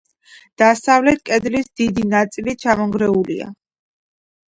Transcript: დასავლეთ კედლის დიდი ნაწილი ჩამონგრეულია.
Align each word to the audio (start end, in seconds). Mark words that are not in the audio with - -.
დასავლეთ 0.59 1.19
კედლის 1.29 1.69
დიდი 1.81 2.05
ნაწილი 2.13 2.55
ჩამონგრეულია. 2.65 3.51